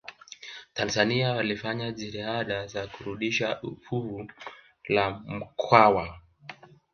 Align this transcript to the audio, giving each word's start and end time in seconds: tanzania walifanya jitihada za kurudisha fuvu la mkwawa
tanzania 0.73 1.31
walifanya 1.35 1.91
jitihada 1.91 2.67
za 2.67 2.87
kurudisha 2.87 3.61
fuvu 3.85 4.31
la 4.83 5.09
mkwawa 5.11 6.19